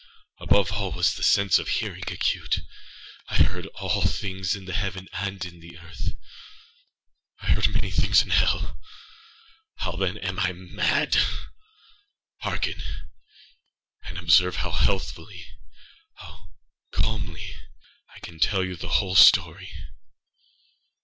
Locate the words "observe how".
14.17-14.71